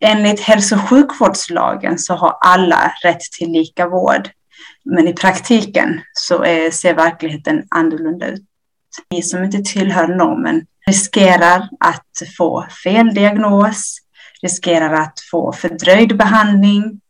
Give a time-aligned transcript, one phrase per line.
[0.00, 4.28] Enligt hälso och sjukvårdslagen så har alla rätt till lika vård.
[4.84, 8.42] Men i praktiken så är, ser verkligheten annorlunda ut.
[9.08, 13.98] Vi som inte tillhör normen riskerar att få fel diagnos,
[14.42, 17.00] riskerar att få fördröjd behandling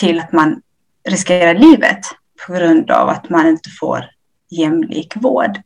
[0.00, 0.62] till att man
[1.08, 2.00] riskerar livet
[2.46, 4.04] på grund av att man inte får
[4.50, 5.60] jämlik vård.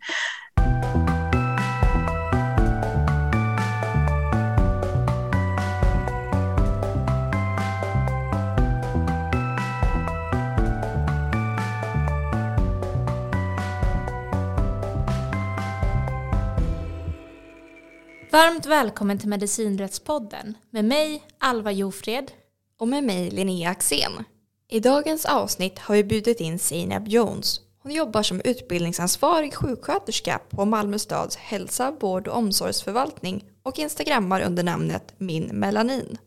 [18.33, 22.33] Varmt välkommen till Medicinrättspodden med mig Alva Jofred
[22.79, 24.25] och med mig Linnea Axén.
[24.69, 27.61] I dagens avsnitt har vi bjudit in Seinab Jones.
[27.83, 34.63] Hon jobbar som utbildningsansvarig sjuksköterska på Malmö stads hälsa, vård och omsorgsförvaltning och instagrammar under
[34.63, 36.19] namnet Min Melanin.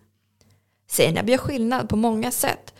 [0.88, 2.74] Seinab gör skillnad på många sätt.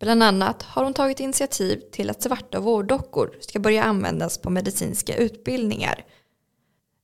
[0.00, 5.16] Bland annat har hon tagit initiativ till att svarta vårddockor ska börja användas på medicinska
[5.16, 6.04] utbildningar–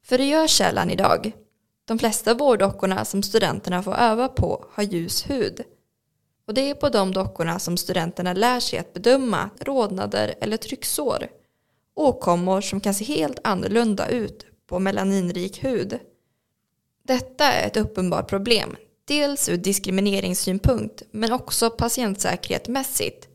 [0.04, 1.32] för det gör källan idag.
[1.84, 5.64] De flesta vårddockorna som studenterna får öva på har ljus hud.
[6.46, 11.28] Och det är på de dockorna som studenterna lär sig att bedöma rodnader eller trycksår.
[11.94, 15.98] Åkommor som kan se helt annorlunda ut på melaninrik hud.
[17.02, 23.28] Detta är ett uppenbart problem, dels ur diskrimineringssynpunkt men också patientsäkerhetsmässigt.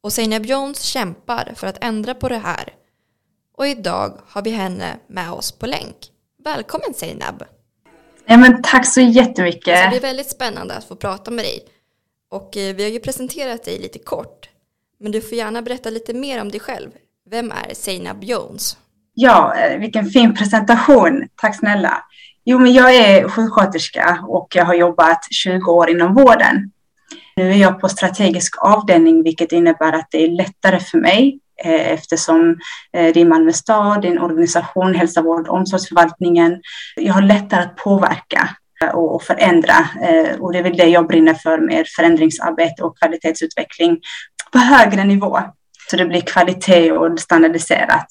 [0.00, 2.74] Och Seinab Jones kämpar för att ändra på det här
[3.56, 5.96] och idag har vi henne med oss på länk.
[6.44, 7.44] Välkommen Zeynab!
[8.26, 9.84] Ja, men tack så jättemycket!
[9.84, 11.60] Så det är väldigt spännande att få prata med dig.
[12.30, 14.48] Och eh, vi har ju presenterat dig lite kort.
[15.00, 16.90] Men du får gärna berätta lite mer om dig själv.
[17.30, 18.78] Vem är Zeynab Jones?
[19.14, 21.28] Ja, eh, vilken fin presentation.
[21.36, 22.04] Tack snälla.
[22.44, 26.70] Jo, men jag är sjuksköterska och jag har jobbat 20 år inom vården.
[27.36, 31.92] Nu är jag på strategisk avdelning, vilket innebär att det är lättare för mig Eh,
[31.92, 32.50] eftersom
[32.96, 36.60] eh, det är Malmö stad, det är en organisation, hälsa, vård och omsorgsförvaltningen.
[36.96, 38.48] Jag har lättare att påverka
[38.82, 39.74] eh, och förändra
[40.38, 44.00] och det är väl det jag brinner för med förändringsarbete och kvalitetsutveckling
[44.52, 45.38] på högre nivå.
[45.90, 48.06] Så det blir kvalitet och standardiserat.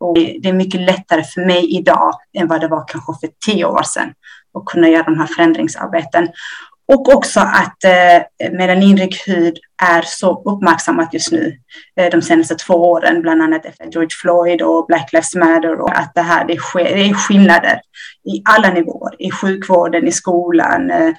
[0.00, 3.64] Och det är mycket lättare för mig idag än vad det var kanske för tio
[3.64, 4.12] år sedan
[4.58, 6.28] att kunna göra de här förändringsarbeten.
[6.92, 11.56] Och också att eh, melaninrik hud är så uppmärksammat just nu
[12.00, 15.98] eh, de senaste två åren, bland annat efter George Floyd och Black Lives Matter och
[15.98, 17.80] att det här det sker, det är skillnader
[18.24, 21.14] i alla nivåer, i sjukvården, i skolan, eh,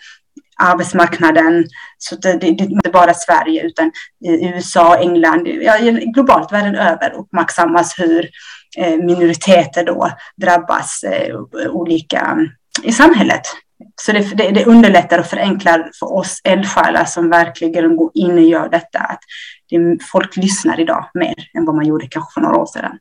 [0.58, 1.66] arbetsmarknaden.
[1.98, 3.92] Så det, det, det är inte bara Sverige utan
[4.26, 5.76] i USA, England, ja,
[6.14, 8.30] globalt världen över uppmärksammas hur
[8.78, 10.12] eh, minoriteter då
[10.42, 11.36] drabbas eh,
[11.72, 12.50] olika mm,
[12.84, 13.42] i samhället.
[14.02, 18.44] Så det, det, det, underlättar och förenklar för oss eldsjälar som verkligen går in och
[18.44, 19.00] gör detta.
[19.00, 19.20] Att
[19.70, 23.00] det, folk lyssnar idag mer än vad man gjorde kanske för några år sedan.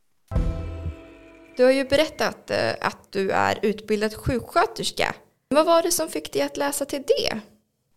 [1.56, 5.14] Du har ju berättat eh, att du är utbildad sjuksköterska.
[5.48, 7.40] Vad var det som fick dig att läsa till det?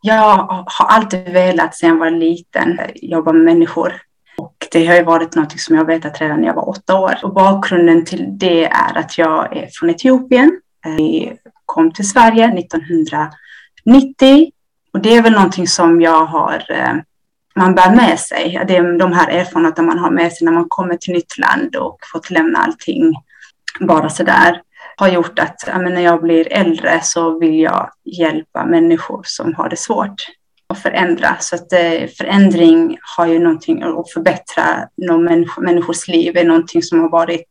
[0.01, 4.01] Jag har alltid velat sedan jag var liten jobba med människor.
[4.37, 7.19] Och det har ju varit något som jag vetat redan när jag var åtta år.
[7.23, 10.61] Och bakgrunden till det är att jag är från Etiopien
[11.65, 14.51] kom till Sverige 1990.
[14.93, 16.93] Och det är väl någonting som jag har, eh,
[17.55, 18.63] man bär med sig.
[18.67, 21.75] Det är de här erfarenheterna man har med sig när man kommer till nytt land
[21.75, 23.15] och fått lämna allting
[23.79, 24.61] bara sådär
[24.97, 29.79] har gjort att när jag blir äldre så vill jag hjälpa människor som har det
[29.79, 30.25] svårt
[30.67, 31.35] att förändra.
[31.39, 34.63] Så att eh, förändring har ju någonting att förbättra
[34.97, 37.47] någon människors liv är någonting som har varit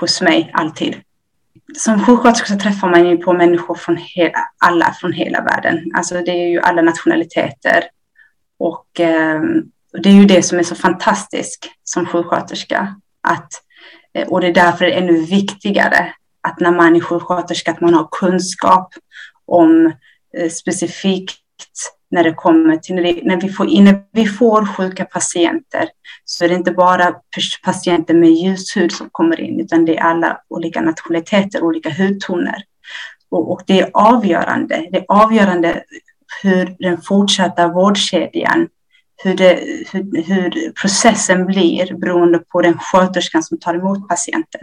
[0.00, 0.94] hos mig alltid
[1.76, 5.90] som sjuksköterska så träffar man ju på människor från hela, alla från hela världen.
[5.94, 7.84] Alltså det är ju alla nationaliteter.
[8.58, 9.42] Och eh,
[10.02, 12.96] det är ju det som är så fantastiskt som sjuksköterska.
[13.20, 13.52] Att,
[14.14, 17.80] eh, och det är därför det är ännu viktigare att när man är sjuksköterska att
[17.80, 18.94] man har kunskap
[19.46, 19.92] om
[20.36, 21.40] eh, specifikt
[22.14, 25.88] när det kommer till när vi får, när vi får sjuka patienter
[26.24, 27.14] så är det inte bara
[27.64, 32.62] patienter med ljus hud som kommer in utan det är alla olika nationaliteter, olika hudtoner.
[33.30, 34.88] Och, och det är avgörande.
[34.92, 35.82] Det är avgörande
[36.42, 38.68] hur den fortsatta vårdkedjan
[39.24, 39.60] hur, det,
[39.92, 44.60] hur, hur, processen blir beroende på den sköterskan som tar emot patienten.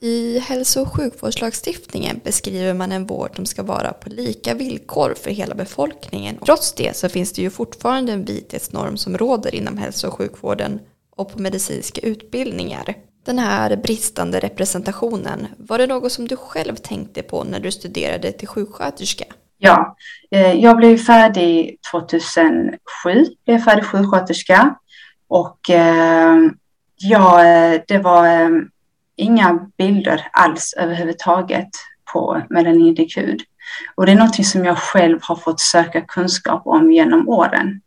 [0.00, 5.30] I hälso och sjukvårdslagstiftningen beskriver man en vård som ska vara på lika villkor för
[5.30, 6.36] hela befolkningen.
[6.44, 10.80] Trots det så finns det ju fortfarande en vithetsnorm som råder inom hälso och sjukvården
[11.16, 12.94] och på medicinska utbildningar.
[13.24, 18.32] Den här bristande representationen, var det något som du själv tänkte på när du studerade
[18.32, 19.24] till sjuksköterska?
[19.58, 19.96] Ja,
[20.30, 22.78] eh, jag blev färdig 2007,
[23.46, 24.74] blev färdig sjuksköterska
[25.28, 26.36] och eh,
[26.96, 28.26] ja, eh, det var
[29.18, 31.68] inga bilder alls överhuvudtaget
[32.12, 33.42] på melanindikud.
[33.94, 37.80] Och det är någonting som jag själv har fått söka kunskap om genom åren.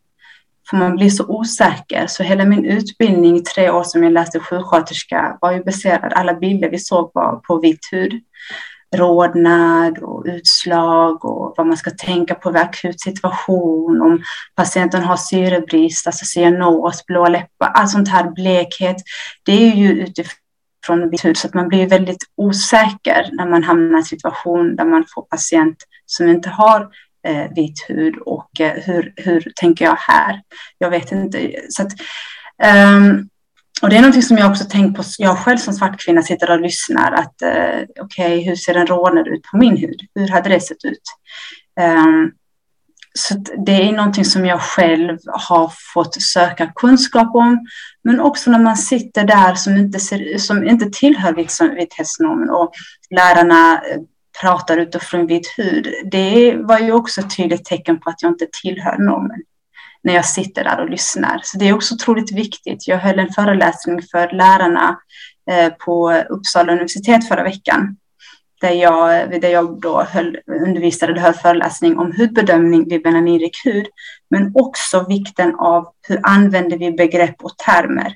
[0.69, 2.07] För man blir så osäker.
[2.07, 6.33] Så hela min utbildning, i tre år som jag läste sjuksköterska, var ju baserad, alla
[6.33, 8.13] bilder vi såg var på vit hud.
[8.95, 14.23] Rodnad och utslag och vad man ska tänka på vid akut situation, om
[14.55, 18.97] patienten har syrebrist, alltså cyanos, blå läppar, allt sånt här, blekhet.
[19.45, 20.40] Det är ju utifrån
[20.85, 24.75] från vit hud så att man blir väldigt osäker när man hamnar i en situation
[24.75, 26.89] där man får patient som inte har
[27.27, 30.41] eh, vit hud och eh, hur, hur tänker jag här?
[30.77, 31.55] Jag vet inte.
[31.69, 31.91] Så att,
[32.97, 33.29] um,
[33.81, 35.03] och det är någonting som jag också tänkt på.
[35.17, 38.87] Jag själv som svart kvinna sitter och lyssnar att eh, okej, okay, hur ser en
[38.87, 40.01] rånare ut på min hud?
[40.15, 41.01] Hur hade det sett ut?
[41.81, 42.31] Um,
[43.13, 43.35] så
[43.65, 47.65] det är någonting som jag själv har fått söka kunskap om.
[48.03, 51.33] Men också när man sitter där som inte, ser, som inte tillhör
[51.75, 52.71] vithetsnormen och
[53.09, 54.01] lärarna eh,
[54.41, 55.93] pratar utifrån vit hud.
[56.11, 59.41] Det var ju också ett tydligt tecken på att jag inte tillhör normen
[60.03, 61.41] när jag sitter där och lyssnar.
[61.43, 62.87] Så det är också otroligt viktigt.
[62.87, 64.99] Jag höll en föreläsning för lärarna
[65.51, 67.97] eh, på Uppsala universitet förra veckan
[68.61, 73.87] där jag, där jag då höll, undervisade och höll föreläsning om hudbedömning vid benanirik hud,
[74.29, 78.15] men också vikten av hur använder vi begrepp och termer.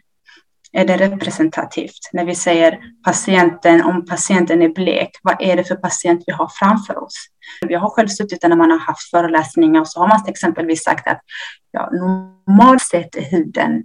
[0.71, 2.09] Är det representativt?
[2.13, 6.51] När vi säger patienten, om patienten är blek, vad är det för patient vi har
[6.59, 7.27] framför oss?
[7.67, 10.83] Jag har själv suttit där när man har haft föreläsningar och så har man exempelvis
[10.83, 11.21] sagt att
[11.71, 13.83] ja, normalt sett är huden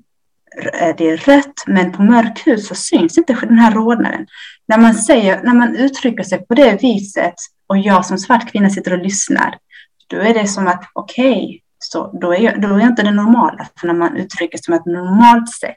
[0.96, 4.26] det är rött, men på mörk hud så syns inte den här rodnaden.
[4.68, 7.34] När man, säger, när man uttrycker sig på det viset
[7.66, 9.58] och jag som svart kvinna sitter och lyssnar,
[10.06, 13.02] då är det som att okej, okay, så då är, jag, då är jag inte
[13.02, 13.68] det normala.
[13.80, 15.76] För när man uttrycker sig som ett normalt sätt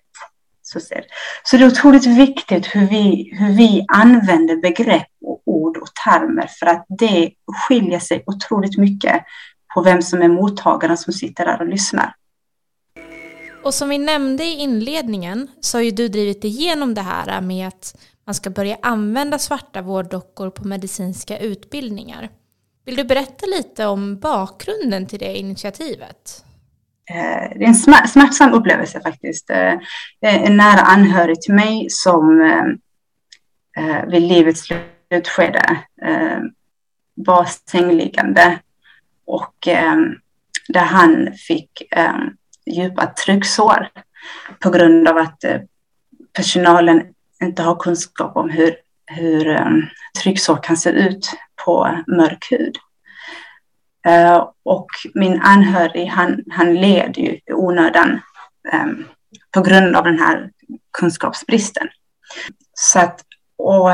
[0.62, 1.04] så, ser.
[1.44, 6.48] så det är otroligt viktigt hur vi, hur vi använder begrepp och ord och termer
[6.60, 7.32] för att det
[7.68, 9.24] skiljer sig otroligt mycket
[9.74, 12.16] på vem som är mottagaren som sitter där och lyssnar.
[13.64, 17.68] Och som vi nämnde i inledningen så har ju du drivit igenom det här med
[17.68, 22.30] att man ska börja använda svarta vårddockor på medicinska utbildningar.
[22.86, 26.44] Vill du berätta lite om bakgrunden till det initiativet?
[27.10, 29.50] Eh, det är en smärtsam upplevelse faktiskt.
[29.50, 29.74] Eh,
[30.22, 32.40] eh, en nära anhörig till mig som
[34.08, 35.84] vid livets slutskede
[37.16, 38.60] var sängliggande
[39.26, 39.56] och
[40.68, 41.84] där han fick
[42.66, 43.90] djupa trycksår
[44.60, 45.62] på grund av att eh,
[46.34, 48.76] personalen inte har kunskap om hur,
[49.06, 49.72] hur eh,
[50.24, 51.32] trycksår kan se ut
[51.66, 52.78] på mörk hud.
[54.06, 58.20] Eh, och min anhörig, han, han led ju i onödan
[59.52, 60.52] på grund av den här
[60.98, 61.88] kunskapsbristen.
[62.74, 63.22] Så att,
[63.58, 63.90] och,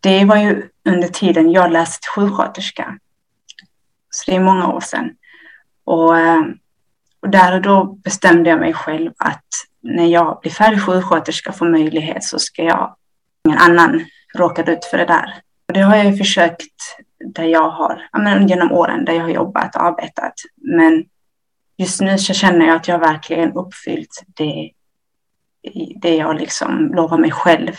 [0.00, 2.98] det var ju under tiden jag läste till sjuksköterska.
[4.10, 5.10] Så det är många år sedan.
[5.84, 6.14] Och
[7.26, 9.44] och där och då bestämde jag mig själv att
[9.80, 12.96] när jag blir färdig sjuksköterska får möjlighet så ska jag,
[13.48, 15.34] ingen annan råka ut för det där.
[15.68, 16.98] Och det har jag ju försökt
[17.34, 20.32] där jag har, menar, genom åren där jag har jobbat och arbetat.
[20.56, 21.04] Men
[21.76, 24.70] just nu så känner jag att jag verkligen uppfyllt det,
[26.00, 27.72] det jag liksom lovade mig själv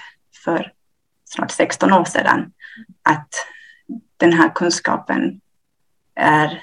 [0.44, 0.72] för
[1.25, 2.51] snart 16 år sedan.
[3.04, 3.30] Att
[4.18, 5.42] den här kunskapen
[6.16, 6.62] är,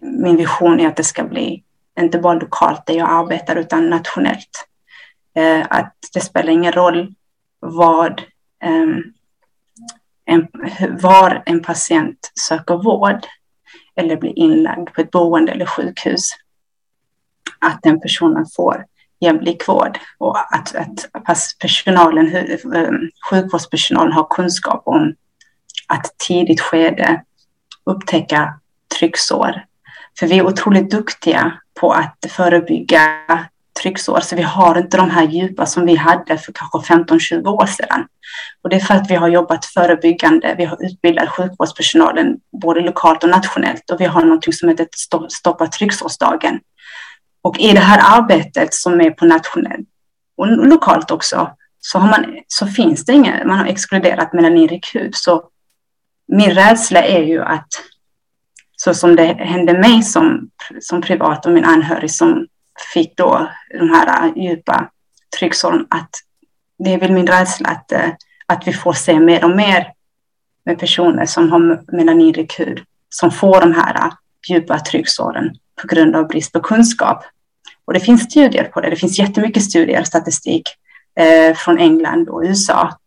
[0.00, 1.65] min vision är att det ska bli
[2.00, 4.68] inte bara lokalt där jag arbetar utan nationellt.
[5.34, 7.14] Eh, att det spelar ingen roll
[7.60, 8.20] vad,
[8.62, 8.96] eh,
[10.24, 10.48] en,
[11.00, 13.26] var en patient söker vård
[13.96, 16.30] eller blir inlagd på ett boende eller sjukhus.
[17.60, 18.84] Att den personen får
[19.20, 21.10] jämlik vård och att, att
[21.60, 22.36] personalen,
[22.74, 25.14] ehm, sjukvårdspersonalen har kunskap om
[25.88, 27.22] att tidigt skede
[27.84, 28.60] upptäcka
[28.98, 29.64] trycksår.
[30.18, 33.00] För vi är otroligt duktiga på att förebygga
[33.82, 34.20] trycksår.
[34.20, 38.06] Så vi har inte de här djupa som vi hade för kanske 15-20 år sedan.
[38.62, 40.54] Och det är för att vi har jobbat förebyggande.
[40.58, 44.86] Vi har utbildat sjukvårdspersonalen både lokalt och nationellt och vi har något som heter
[45.28, 46.60] Stoppa trycksårsdagen.
[47.42, 49.88] Och i det här arbetet som är på nationellt
[50.36, 55.14] och lokalt också så, har man, så finns det inget, man har exkluderat melaninrik hud.
[55.14, 55.44] Så
[56.28, 57.68] min rädsla är ju att
[58.86, 60.50] så som det hände mig som,
[60.80, 62.46] som privat och min anhörig som
[62.94, 64.90] fick då de här äh, djupa
[65.38, 66.10] trycksåren, att
[66.78, 68.10] det är väl min rädsla att, äh,
[68.46, 69.92] att vi får se mer och mer
[70.64, 74.12] med personer som har melaninrik hud som får de här äh,
[74.48, 77.24] djupa trycksåren på grund av brist på kunskap.
[77.84, 78.90] Och det finns studier på det.
[78.90, 80.68] Det finns jättemycket studier, och statistik
[81.18, 82.98] eh, från England och USA.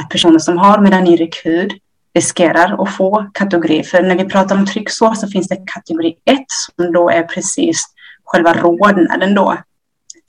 [0.00, 1.72] Att personer som har melaninrik hud
[2.14, 3.82] riskerar att få kategori.
[3.82, 7.84] För när vi pratar om trycksår så finns det kategori 1 som då är precis
[8.24, 9.56] själva rodnaden då.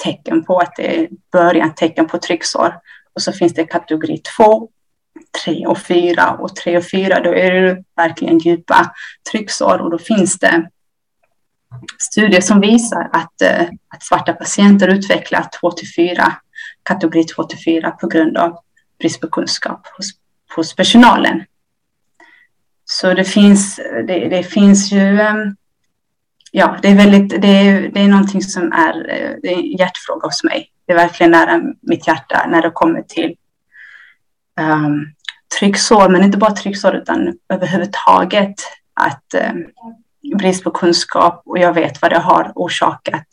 [0.04, 2.76] Tecken på att det är början, tecken på trycksår.
[3.14, 4.70] Och så finns det kategori 2,
[5.46, 6.32] 3 och 4.
[6.40, 8.92] Och 3 och 4 då är det verkligen djupa
[9.32, 10.70] trycksår och då finns det
[12.00, 16.34] studier som visar att, eh, att svarta patienter utvecklar 2 till 4,
[16.84, 18.58] kategori 2 till 4 på grund av
[19.00, 20.10] brist på kunskap hos,
[20.56, 21.44] hos personalen.
[22.92, 25.56] Så det finns, det, det finns ju, ehm,
[26.52, 29.78] ja, det är väldigt, det är, det är någonting som är, eh, det är en
[29.78, 30.70] hjärtfråga hos mig.
[30.86, 33.36] Det är verkligen nära mitt hjärta när det kommer till
[34.60, 35.14] um,
[35.60, 38.56] trycksår, men inte bara trycksår utan överhuvudtaget
[38.94, 39.66] att um,
[40.38, 43.28] brist på kunskap och jag vet vad det har orsakat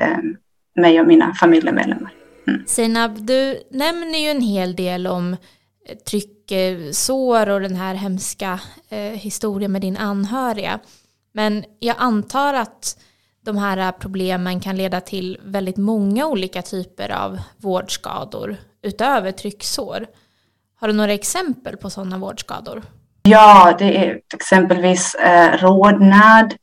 [0.00, 0.36] um,
[0.82, 2.12] mig och mina familjemedlemmar.
[2.48, 2.66] Mm.
[2.66, 5.36] Seinab, du nämner ju en hel del om
[6.10, 10.78] trycksår och den här hemska eh, historien med din anhöriga.
[11.32, 12.98] Men jag antar att
[13.44, 20.06] de här problemen kan leda till väldigt många olika typer av vårdskador utöver trycksår.
[20.80, 22.82] Har du några exempel på sådana vårdskador?
[23.22, 26.54] Ja, det är exempelvis eh, rodnad.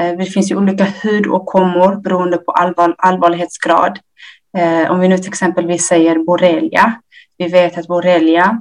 [0.00, 3.98] Eh, det finns ju olika hudåkommor beroende på allvar, allvarlighetsgrad.
[4.56, 7.00] Eh, om vi nu till exempelvis säger borrelia.
[7.38, 8.60] Vi vet att borrelia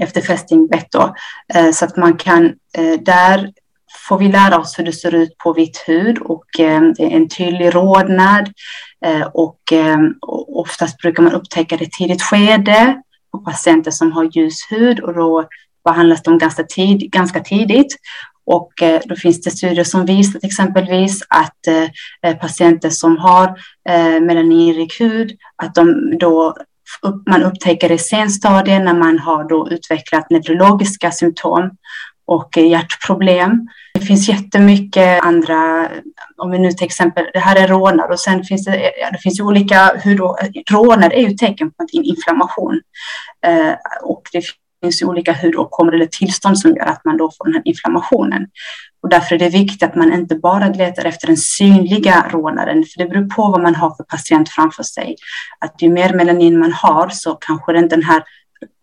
[0.00, 1.14] efter fästingbett då,
[1.54, 2.44] eh, så att man kan
[2.78, 3.52] eh, där
[4.08, 7.16] får vi lära oss hur det ser ut på vitt hud och eh, det är
[7.16, 8.52] en tydlig rodnad
[9.32, 9.60] och
[10.48, 15.48] oftast brukar man upptäcka det tidigt skede på patienter som har ljus hud och då
[15.84, 17.96] behandlas de ganska, tid, ganska tidigt.
[18.44, 18.72] Och
[19.04, 21.58] då finns det studier som visar exempelvis att
[22.40, 23.60] patienter som har
[24.20, 26.56] melaninrik hud, att de då
[27.30, 31.70] man upptäcker det i senstadiet när man har då utvecklat neurologiska symptom
[32.24, 33.68] och eh, hjärtproblem.
[33.94, 35.88] Det finns jättemycket andra,
[36.36, 39.40] om vi nu till exempel, det här är rånar och sen finns det, det finns
[39.40, 40.38] ju olika, hur då,
[40.70, 42.80] rånar är ju tecken på en inflammation
[43.46, 44.42] eh, och det
[44.80, 48.46] finns ju olika hudåkommor eller tillstånd som gör att man då får den här inflammationen.
[49.02, 52.98] Och därför är det viktigt att man inte bara letar efter den synliga rånaren, för
[52.98, 55.16] det beror på vad man har för patient framför sig.
[55.58, 58.22] Att ju mer melanin man har så kanske den här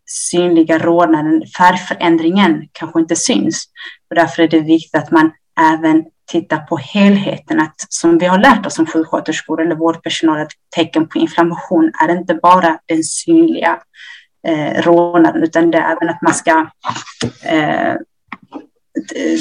[0.05, 3.65] synliga rånaren, färgförändringen kanske inte syns.
[4.09, 8.37] Och därför är det viktigt att man även tittar på helheten, att som vi har
[8.37, 13.79] lärt oss som sjuksköterskor eller vårdpersonal, att tecken på inflammation är inte bara den synliga
[14.47, 16.67] eh, rånaren, utan det är även att man ska
[17.43, 17.91] eh,
[19.15, 19.39] eh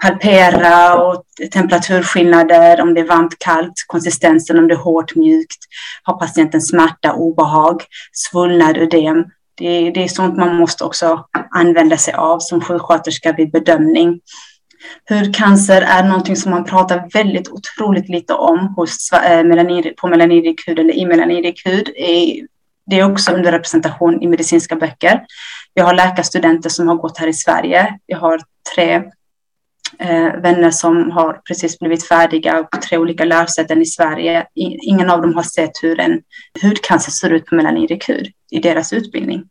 [0.00, 5.58] palpera och temperaturskillnader, om det är varmt, kallt, konsistensen, om det är hårt, mjukt,
[6.02, 7.82] har patienten smärta, obehag,
[8.12, 9.24] svullnad, ödem.
[9.56, 14.20] Det, det är sånt man måste också använda sig av som sjuksköterska vid bedömning.
[15.08, 20.68] Hudcancer är någonting som man pratar väldigt otroligt lite om hos, eh, melanir, på melaninrik
[20.68, 21.88] hud eller i melaninrik hud.
[22.86, 25.24] Det är också under representation i medicinska böcker.
[25.74, 27.98] Jag har läkarstudenter som har gått här i Sverige.
[28.06, 28.40] Jag har
[28.74, 28.94] tre
[29.98, 34.46] eh, vänner som har precis blivit färdiga på tre olika lärosäten i Sverige.
[34.82, 36.20] Ingen av dem har sett hur en
[36.62, 39.44] hudcancer ser ut på melaninrik hud i deras utbildning.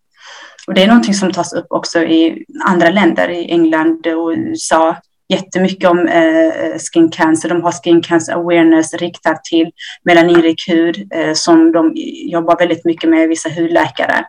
[0.67, 4.95] Och det är någonting som tas upp också i andra länder, i England och USA,
[5.33, 7.49] jättemycket om eh, skin cancer.
[7.49, 9.71] De har skin cancer awareness riktat till
[10.03, 11.91] melaninrik hud eh, som de
[12.31, 14.25] jobbar väldigt mycket med, vissa hudläkare.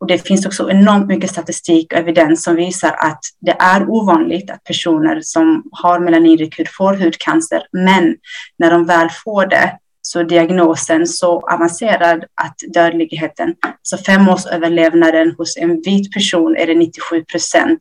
[0.00, 4.50] Och det finns också enormt mycket statistik och evidens som visar att det är ovanligt
[4.50, 8.16] att personer som har melaninrik hud får hudcancer, men
[8.58, 15.56] när de väl får det så är diagnosen så avancerad att dödligheten, så femårsöverlevnaden hos
[15.56, 17.78] en vit person är det 97 procent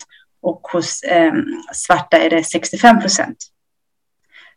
[0.47, 1.33] och hos eh,
[1.73, 3.37] svarta är det 65 procent.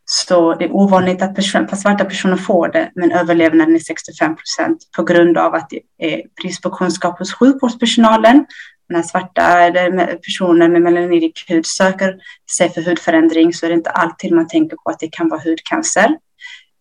[0.04, 4.78] Så det är ovanligt att person, svarta personer får det, men överlevnaden är 65 procent
[4.96, 8.46] på grund av att det är brist på kunskap hos sjukvårdspersonalen.
[8.88, 12.16] När svarta eller personer med melanidisk hud söker
[12.56, 15.40] sig för hudförändring så är det inte alltid man tänker på att det kan vara
[15.40, 16.16] hudcancer.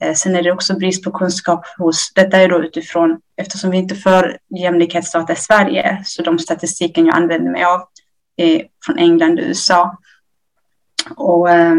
[0.04, 3.78] Eh, sen är det också brist på kunskap hos, detta är då utifrån, eftersom vi
[3.78, 7.82] inte för jämlikhetsdata i Sverige, så de statistiken jag använder mig av
[8.40, 9.98] Eh, från England och USA.
[11.16, 11.76] Och eh,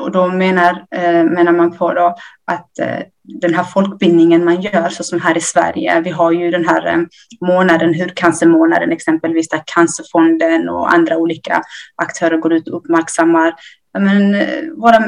[0.00, 4.88] och då menar, eh, menar man på då att eh, den här folkbildningen man gör,
[4.88, 6.98] så som här i Sverige, vi har ju den här eh,
[7.40, 11.62] månaden, hudcancermånaden exempelvis, där Cancerfonden och andra olika
[11.96, 13.54] aktörer går ut och uppmärksammar
[13.98, 14.98] men, eh, våra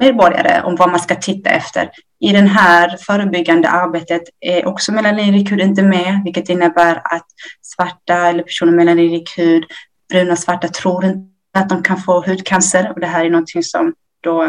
[0.00, 1.90] medborgare om vad man ska titta efter.
[2.20, 7.26] I det här förebyggande arbetet är också melaninrik hud inte med, vilket innebär att
[7.62, 9.64] svarta eller personer med melaninrik hud,
[10.08, 13.62] bruna och svarta tror inte att de kan få hudcancer och det här är någonting
[13.62, 14.42] som då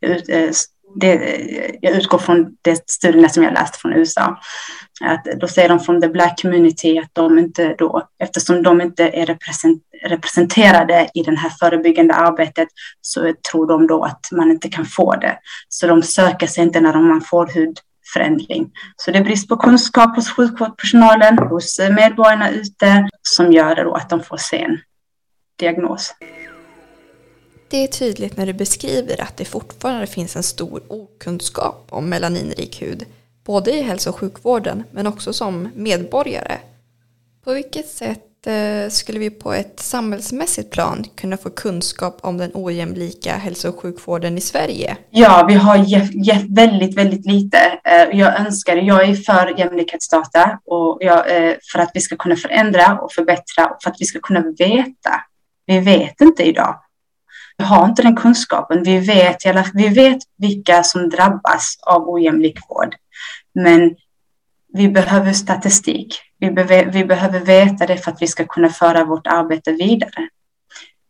[0.00, 0.50] eh,
[0.94, 4.40] det, eh, jag utgår från de studierna som jag läst från USA.
[5.04, 9.08] Att då säger de från the black community att de inte då, eftersom de inte
[9.08, 9.38] är
[10.08, 12.68] representerade i det här förebyggande arbetet
[13.00, 15.38] så tror de då att man inte kan få det.
[15.68, 17.46] Så de söker sig inte när man får
[18.12, 18.70] förändring.
[18.96, 23.82] Så det är brist på kunskap hos sjukvårdspersonalen, hos eh, medborgarna ute som gör det
[23.82, 24.78] då att de får se en
[25.58, 26.14] diagnos.
[27.68, 32.82] Det är tydligt när du beskriver att det fortfarande finns en stor okunskap om melaninrik
[32.82, 33.04] hud,
[33.44, 36.58] både i hälso och sjukvården men också som medborgare.
[37.44, 42.50] På vilket sätt Eh, skulle vi på ett samhällsmässigt plan kunna få kunskap om den
[42.54, 44.96] ojämlika hälso och sjukvården i Sverige?
[45.10, 45.76] Ja, vi har
[46.26, 47.58] gett väldigt, väldigt lite.
[47.84, 52.36] Eh, jag önskar, jag är för jämlikhetsdata och jag, eh, för att vi ska kunna
[52.36, 55.10] förändra och förbättra och för att vi ska kunna veta.
[55.66, 56.76] Vi vet inte idag
[57.56, 58.82] vi har inte den kunskapen.
[58.82, 59.36] Vi vet,
[59.74, 62.94] vi vet vilka som drabbas av ojämlik vård.
[63.54, 63.94] Men
[64.72, 66.20] vi behöver statistik.
[66.42, 70.28] Vi, be vi behöver veta det för att vi ska kunna föra vårt arbete vidare.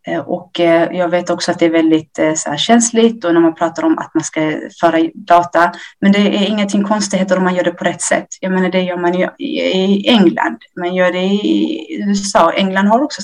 [0.07, 3.35] Eh, och eh, jag vet också att det är väldigt eh, så här, känsligt och
[3.35, 5.73] när man pratar om att man ska föra data.
[6.01, 8.27] Men det är ingenting konstigheter om man gör det på rätt sätt.
[8.41, 10.59] Jag menar, det gör man i England.
[10.81, 12.53] Man gör det i USA.
[12.53, 13.23] England har också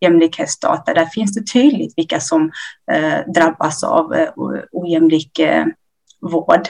[0.00, 0.94] jämlikhetsdata.
[0.94, 2.52] Där finns det tydligt vilka som
[3.34, 4.28] drabbas av
[4.72, 5.40] ojämlik
[6.20, 6.68] vård.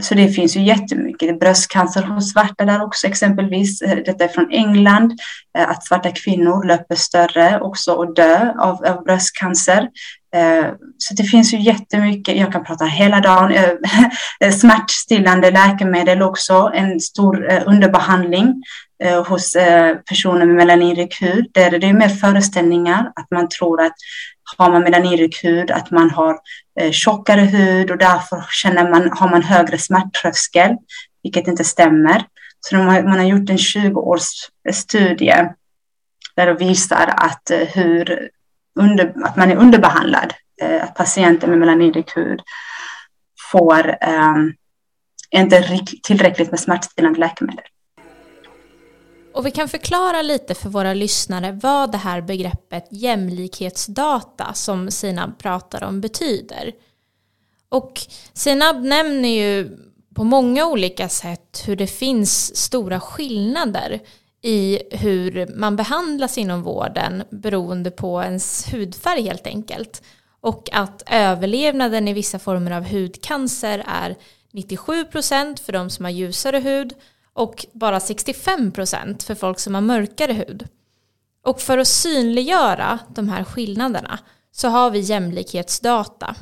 [0.00, 1.40] Så det finns ju jättemycket.
[1.40, 3.78] Bröstcancer hos svarta där också exempelvis.
[3.78, 5.12] Detta är från England.
[5.58, 9.88] Eh, att svarta kvinnor löper större också och dö av, av bröstcancer.
[10.36, 10.66] Eh,
[10.98, 12.36] så det finns ju jättemycket.
[12.36, 13.52] Jag kan prata hela dagen.
[13.52, 13.70] Eh,
[14.40, 16.70] eh, smärtstillande läkemedel också.
[16.74, 18.62] En stor underbehandling
[19.26, 19.56] hos
[20.08, 21.50] personer med melaninrik hud.
[21.52, 23.92] Där det är mer föreställningar att man tror att
[24.56, 26.38] har man melaninrik hud, att man har
[26.92, 30.76] tjockare hud och därför känner man, har man högre smärttröskel,
[31.22, 32.24] vilket inte stämmer.
[32.60, 35.48] Så har, man har gjort en 20-års studie
[36.36, 38.30] där det visar att, hur
[38.76, 42.42] under, att man är underbehandlad, eh, att patienter med melaninrik hud
[43.52, 44.52] får ehm,
[45.30, 47.64] inte tillräckligt med smärtstillande läkemedel.
[49.34, 55.38] Och vi kan förklara lite för våra lyssnare vad det här begreppet jämlikhetsdata som Sinab
[55.38, 56.72] pratar om betyder.
[57.68, 58.00] Och
[58.32, 59.76] Sinab nämner ju
[60.14, 64.00] på många olika sätt hur det finns stora skillnader
[64.42, 70.02] i hur man behandlas inom vården beroende på ens hudfärg helt enkelt.
[70.40, 74.16] Och att överlevnaden i vissa former av hudcancer är
[74.52, 76.94] 97% för de som har ljusare hud
[77.32, 80.68] och bara 65% för folk som har mörkare hud.
[81.44, 84.18] Och för att synliggöra de här skillnaderna
[84.52, 86.34] så har vi jämlikhetsdata.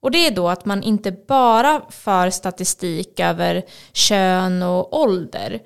[0.00, 5.60] Och det är då att man inte bara för statistik över kön och ålder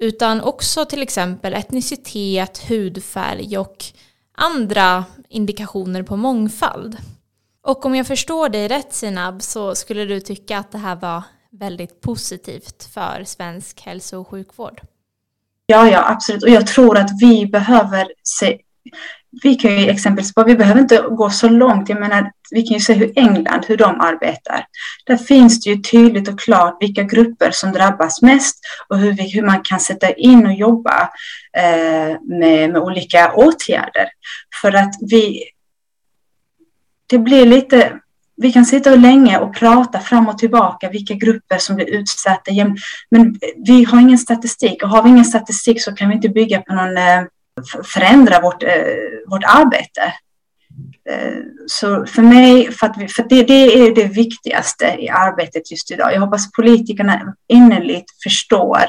[0.00, 3.84] utan också till exempel etnicitet, hudfärg och
[4.34, 6.96] andra indikationer på mångfald.
[7.62, 11.22] Och om jag förstår dig rätt Sinab så skulle du tycka att det här var
[11.50, 14.80] väldigt positivt för svensk hälso och sjukvård.
[15.66, 16.42] Ja, ja, absolut.
[16.42, 18.58] Och jag tror att vi behöver se
[19.42, 21.88] vi kan ju exempelvis, vi behöver inte gå så långt.
[21.88, 24.66] Jag menar, vi kan ju se hur England, hur de arbetar.
[25.06, 29.30] Där finns det ju tydligt och klart vilka grupper som drabbas mest och hur, vi,
[29.30, 31.10] hur man kan sätta in och jobba
[31.56, 34.08] eh, med, med olika åtgärder.
[34.62, 35.44] För att vi,
[37.06, 37.92] det blir lite,
[38.36, 42.50] vi kan sitta och länge och prata fram och tillbaka vilka grupper som blir utsatta.
[43.10, 46.60] Men vi har ingen statistik och har vi ingen statistik så kan vi inte bygga
[46.60, 47.22] på någon, eh,
[47.84, 48.70] förändra vårt, eh,
[49.26, 50.14] vårt arbete.
[51.10, 55.90] Eh, så för mig, för, vi, för det, det, är det viktigaste i arbetet just
[55.90, 56.14] idag.
[56.14, 58.82] Jag hoppas politikerna innerligt förstår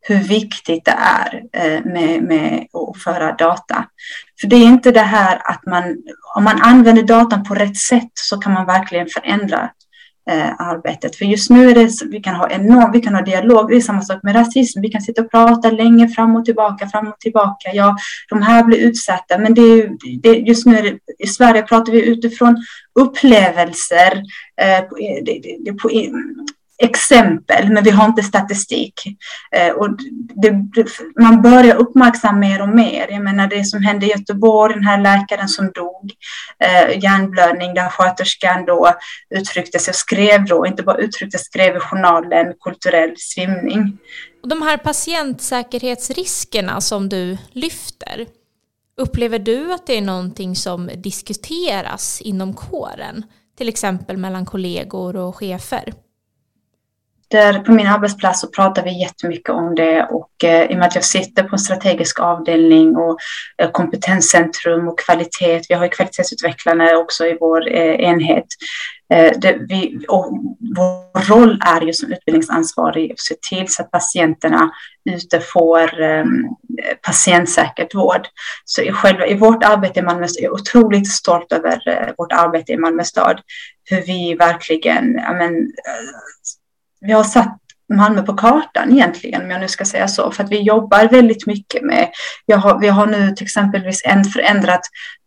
[0.00, 3.86] hur viktigt det är eh, med, med att föra data.
[4.40, 5.96] För det är inte det här att man,
[6.36, 9.70] om man använder datan på rätt sätt så kan man verkligen förändra
[10.30, 11.16] eh, arbetet.
[11.16, 13.80] För just nu är det, vi kan ha enorm, vi kan ha dialog, det är
[13.80, 17.20] samma sak med rasism, vi kan sitta och prata länge fram och tillbaka, fram och
[17.20, 17.70] tillbaka.
[17.72, 17.96] Ja,
[18.28, 19.90] de här blir utsatta, men det är,
[20.22, 22.56] det, just nu det, i Sverige pratar vi utifrån
[23.00, 24.22] upplevelser,
[24.60, 24.84] eh,
[25.24, 25.90] det, det, på,
[26.82, 28.94] exempel, men vi har inte statistik.
[29.56, 29.88] Eh, och
[30.42, 30.50] det,
[31.20, 33.06] man börjar uppmärksamma mer och mer.
[33.10, 36.12] Jag menar det som hände i Göteborg, den här läkaren som dog,
[36.58, 38.94] eh, hjärnblödning, där sköterskan då
[39.34, 43.98] uttryckte sig och skrev då, inte bara uttryckte, skrev i journalen kulturell svimning.
[44.42, 48.26] Och de här patientsäkerhetsriskerna som du lyfter,
[48.96, 53.24] upplever du att det är någonting som diskuteras inom kåren?
[53.58, 55.92] Till exempel mellan kollegor och chefer?
[57.32, 60.86] Där på min arbetsplats så pratar vi jättemycket om det och eh, i och med
[60.86, 63.18] att jag sitter på en strategisk avdelning och
[63.62, 68.46] eh, kompetenscentrum och kvalitet, vi har ju kvalitetsutvecklare också i vår eh, enhet.
[69.14, 70.38] Eh, det, vi, och
[70.76, 74.70] vår roll är ju som utbildningsansvarig att se till så att patienterna
[75.10, 76.24] ute får eh,
[77.02, 78.28] patientsäkert vård.
[78.64, 82.32] Så i, själva, i vårt arbete i Malmö är jag otroligt stolt över eh, vårt
[82.32, 83.40] arbete i Malmö stad.
[83.84, 86.61] Hur vi verkligen, ja, men, eh,
[87.02, 87.61] vi har satt
[87.94, 91.46] Malmö på kartan egentligen, om jag nu ska säga så, för att vi jobbar väldigt
[91.46, 92.08] mycket med,
[92.54, 94.80] har, vi har nu till exempelvis förändrat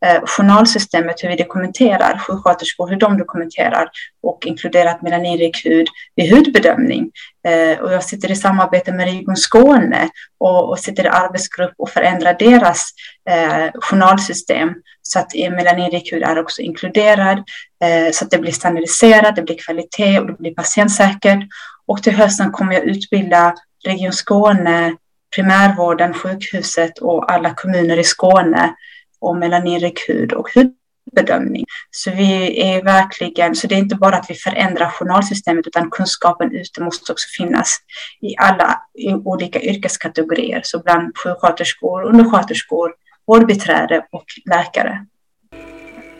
[0.06, 3.90] eh, journalsystemet, hur vi dokumenterar sjuksköterskor, hur de dokumenterar
[4.24, 7.12] och inkluderat melaninrik hud vid hudbedömning.
[7.48, 11.90] Eh, och jag sitter i samarbete med Region Skåne och, och sitter i arbetsgrupp och
[11.90, 12.90] förändrar deras
[13.30, 17.38] eh, journalsystem så att melaninrik hud är också inkluderad,
[17.84, 21.40] eh, så att det blir standardiserat, det blir kvalitet och det blir patientsäkert.
[21.88, 24.96] Och till hösten kommer jag utbilda Region Skåne,
[25.36, 28.76] primärvården, sjukhuset och alla kommuner i Skåne
[29.20, 31.66] om melaninrekud och hudbedömning.
[31.92, 36.52] Så vi är verkligen, så det är inte bara att vi förändrar journalsystemet utan kunskapen
[36.56, 37.78] ute måste också finnas
[38.22, 40.62] i alla i olika yrkeskategorier.
[40.64, 42.94] Så bland sjuksköterskor, undersköterskor,
[43.28, 45.06] vårdbiträde och läkare.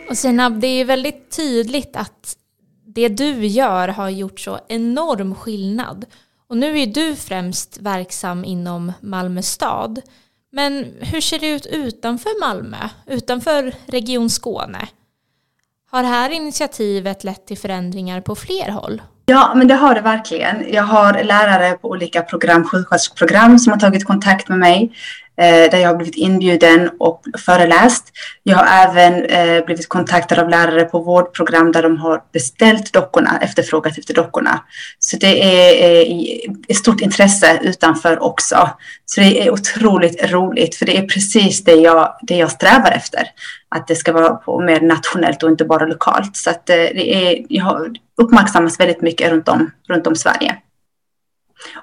[0.10, 2.36] Och Sinab, det är ju väldigt tydligt att
[2.96, 6.06] det du gör har gjort så enorm skillnad.
[6.50, 10.02] Och nu är du främst verksam inom Malmö stad.
[10.52, 14.88] Men hur ser det ut utanför Malmö, utanför Region Skåne?
[15.92, 19.02] Har det här initiativet lett till förändringar på fler håll?
[19.26, 20.74] Ja, men det har det verkligen.
[20.74, 24.96] Jag har lärare på olika program, sjuksköterskeprogram som har tagit kontakt med mig
[25.38, 28.12] Eh, där jag har blivit inbjuden och föreläst.
[28.44, 33.40] Jag har även eh, blivit kontaktad av lärare på vårdprogram där de har beställt dockorna,
[33.42, 34.64] efterfrågat efter dockorna.
[35.00, 38.70] Så det är eh, ett stort intresse utanför också.
[39.06, 43.24] Så det är otroligt roligt, för det är precis det jag, det jag strävar efter.
[43.70, 46.38] Att det ska vara på mer nationellt och inte bara lokalt.
[46.38, 50.56] Så att eh, det är, jag har uppmärksammas väldigt mycket runt om, runt om Sverige.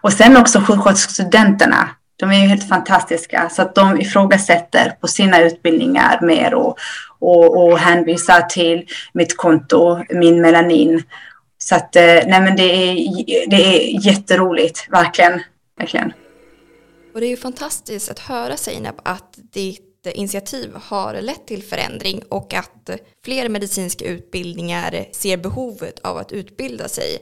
[0.00, 1.88] Och sen också sjuksköterskestudenterna
[2.22, 6.78] de är ju helt fantastiska så att de ifrågasätter på sina utbildningar mer och,
[7.18, 11.02] och, och hänvisar till mitt konto, min melanin.
[11.58, 12.94] Så att eh, nej men det är,
[13.50, 15.42] det är jätteroligt, verkligen.
[15.78, 16.12] verkligen.
[17.14, 22.22] Och det är ju fantastiskt att höra Seinab att ditt initiativ har lett till förändring
[22.28, 22.90] och att
[23.24, 27.18] fler medicinska utbildningar ser behovet av att utbilda sig.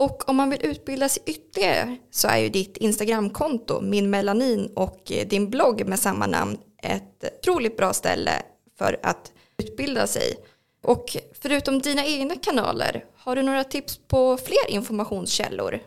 [0.00, 5.12] Och om man vill utbilda sig ytterligare så är ju ditt Instagramkonto, Min Melanin och
[5.12, 8.30] eh, din blogg med samma namn ett otroligt bra ställe
[8.78, 10.34] för att utbilda sig.
[10.82, 15.78] Och förutom dina egna kanaler, har du några tips på fler informationskällor?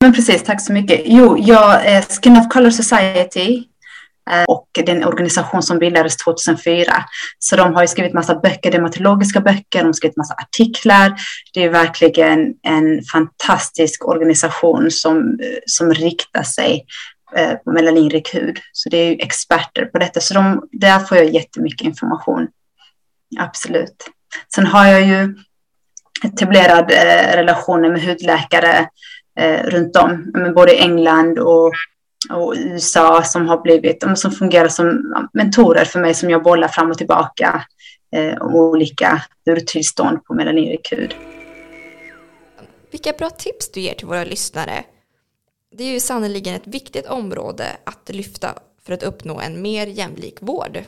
[0.00, 1.02] Men precis, tack så mycket.
[1.04, 3.64] Jo, jag, är Skin of Color Society
[4.30, 7.04] Eh, och den organisation som bildades 2004.
[7.38, 11.14] Så de har ju skrivit massa böcker, dermatologiska böcker, de har skrivit massa artiklar.
[11.54, 16.86] Det är verkligen en fantastisk organisation som, eh, som riktar sig
[17.36, 18.58] eh, på melaninrik hud.
[18.72, 22.48] Så det är experter på detta, så de, där får jag jättemycket information.
[23.38, 24.10] Absolut.
[24.54, 25.34] Sen har jag ju
[26.24, 28.88] etablerade eh, relationer med hudläkare
[29.64, 31.72] runt om, både i England och
[32.30, 36.90] och USA som har blivit, som fungerar som mentorer för mig som jag bollar fram
[36.90, 37.64] och tillbaka
[38.12, 41.14] eh, om olika urtillstånd på melaninrik hud.
[42.90, 44.84] Vilka bra tips du ger till våra lyssnare.
[45.76, 48.48] Det är ju sannoliken ett viktigt område att lyfta
[48.82, 50.84] för att uppnå en mer jämlik vård.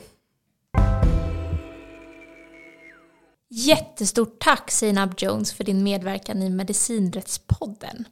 [3.49, 8.05] Jättestort tack Sinab Jones för din medverkan i Medicinrättspodden.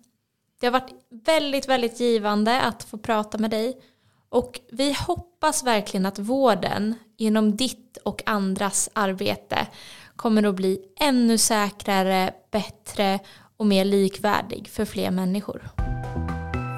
[0.62, 0.94] Det har varit
[1.26, 3.82] väldigt, väldigt givande att få prata med dig.
[4.30, 9.68] Och vi hoppas verkligen att vården genom ditt och andras arbete
[10.16, 13.20] kommer att bli ännu säkrare, bättre
[13.58, 15.70] och mer likvärdig för fler människor.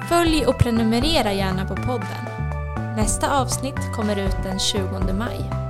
[0.08, 2.24] Följ och prenumerera gärna på podden.
[2.96, 5.63] Nästa avsnitt kommer ut den 20 maj.